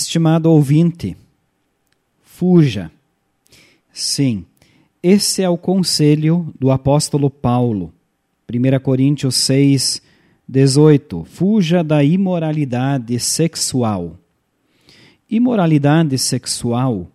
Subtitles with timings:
[0.00, 1.14] Estimado ouvinte,
[2.22, 2.90] fuja.
[3.92, 4.46] Sim,
[5.02, 7.92] esse é o conselho do apóstolo Paulo.
[8.50, 10.00] 1 Coríntios 6,
[10.48, 11.24] 18.
[11.24, 14.16] Fuja da imoralidade sexual.
[15.28, 17.06] Imoralidade sexual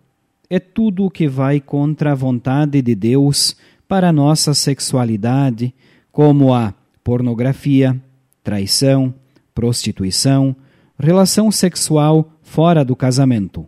[0.48, 3.56] é tudo o que vai contra a vontade de Deus
[3.88, 5.74] para a nossa sexualidade,
[6.12, 8.00] como a pornografia,
[8.44, 9.12] traição,
[9.52, 10.54] prostituição,
[10.98, 13.66] relação sexual fora do casamento.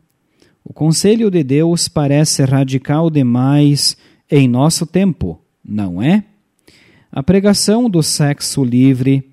[0.64, 3.96] O conselho de Deus parece radical demais
[4.30, 6.24] em nosso tempo, não é?
[7.10, 9.30] A pregação do sexo livre,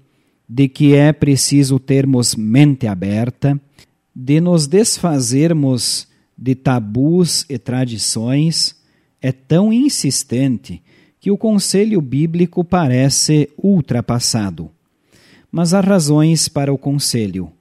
[0.48, 3.60] de que é preciso termos mente aberta,
[4.16, 8.76] de nos desfazermos de tabus e tradições,
[9.22, 10.82] é tão insistente
[11.20, 14.70] que o conselho bíblico parece ultrapassado.
[15.52, 17.52] Mas há razões para o conselho.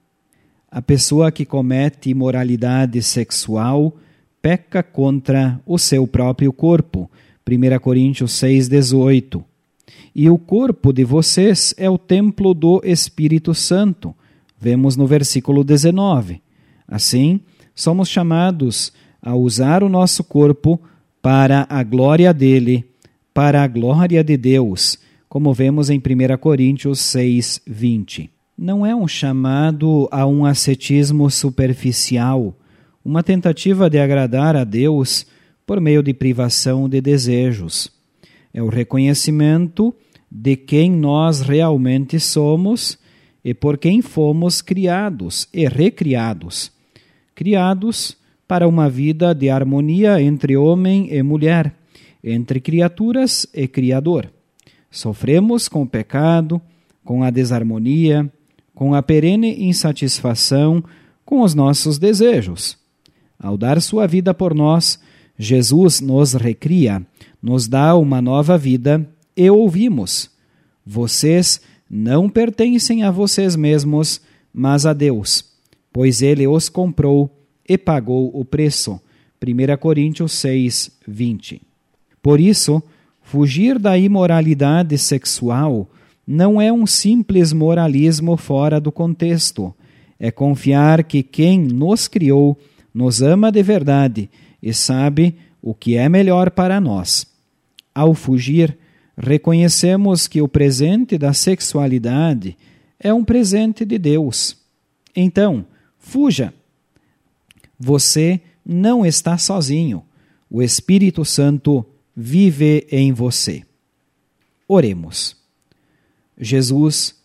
[0.75, 3.95] A pessoa que comete imoralidade sexual
[4.41, 7.09] peca contra o seu próprio corpo.
[7.49, 9.41] 1 Coríntios 6,18.
[10.13, 14.13] E o corpo de vocês é o templo do Espírito Santo.
[14.59, 16.41] Vemos no versículo 19.
[16.85, 17.39] Assim,
[17.73, 20.77] somos chamados a usar o nosso corpo
[21.21, 22.83] para a glória dele,
[23.33, 29.07] para a glória de Deus, como vemos em 1 Coríntios 6, 20 não é um
[29.07, 32.57] chamado a um ascetismo superficial,
[33.03, 35.25] uma tentativa de agradar a Deus
[35.65, 37.91] por meio de privação de desejos.
[38.53, 39.93] É o reconhecimento
[40.31, 42.97] de quem nós realmente somos
[43.43, 46.71] e por quem fomos criados e recriados.
[47.35, 48.17] Criados
[48.47, 51.75] para uma vida de harmonia entre homem e mulher,
[52.23, 54.31] entre criaturas e Criador.
[54.89, 56.61] Sofremos com o pecado,
[57.03, 58.31] com a desarmonia,
[58.75, 60.83] com a perene insatisfação
[61.25, 62.77] com os nossos desejos.
[63.39, 64.99] Ao dar sua vida por nós,
[65.39, 67.05] Jesus nos recria,
[67.41, 70.29] nos dá uma nova vida e ouvimos:
[70.85, 74.21] Vocês não pertencem a vocês mesmos,
[74.53, 75.45] mas a Deus,
[75.91, 77.29] pois ele os comprou
[77.67, 78.99] e pagou o preço.
[79.41, 81.61] 1 Coríntios 6, 20.
[82.21, 82.81] Por isso,
[83.21, 85.87] fugir da imoralidade sexual
[86.27, 89.73] não é um simples moralismo fora do contexto.
[90.19, 92.57] É confiar que quem nos criou
[92.93, 94.29] nos ama de verdade
[94.61, 97.27] e sabe o que é melhor para nós.
[97.93, 98.77] Ao fugir,
[99.17, 102.57] reconhecemos que o presente da sexualidade
[102.99, 104.57] é um presente de Deus.
[105.15, 105.65] Então,
[105.99, 106.53] fuja.
[107.77, 110.03] Você não está sozinho.
[110.49, 113.63] O Espírito Santo vive em você.
[114.67, 115.44] Oremos.
[116.39, 117.15] Jesus,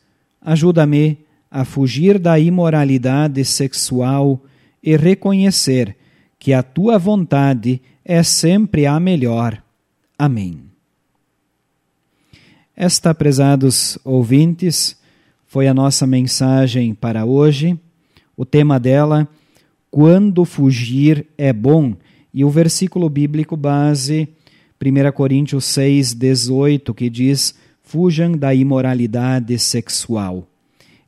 [0.40, 1.18] ajuda-me
[1.50, 4.42] a fugir da imoralidade sexual
[4.82, 5.96] e reconhecer
[6.38, 9.62] que a tua vontade é sempre a melhor.
[10.18, 10.62] Amém.
[12.76, 14.96] Esta, prezados ouvintes,
[15.46, 17.78] foi a nossa mensagem para hoje.
[18.36, 19.28] O tema dela,
[19.90, 21.94] quando fugir é bom,
[22.32, 24.28] e o versículo bíblico base,
[24.80, 27.54] 1 Coríntios 6, 18, que diz:
[27.90, 30.46] Fujam da imoralidade sexual.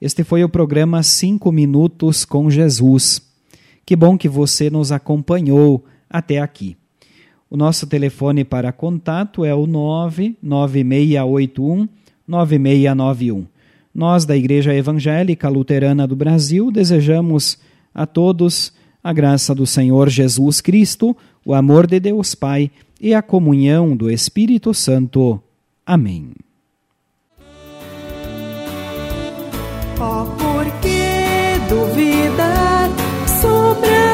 [0.00, 3.22] Este foi o programa 5 Minutos com Jesus.
[3.86, 6.76] Que bom que você nos acompanhou até aqui.
[7.48, 11.88] O nosso telefone para contato é o 99681
[12.26, 13.46] 9691.
[13.94, 17.58] Nós, da Igreja Evangélica Luterana do Brasil, desejamos
[17.94, 18.72] a todos
[19.04, 21.16] a graça do Senhor Jesus Cristo,
[21.46, 25.40] o amor de Deus Pai e a comunhão do Espírito Santo.
[25.86, 26.32] Amém.
[30.04, 32.90] Oh, por que duvidar
[33.40, 34.11] sobre as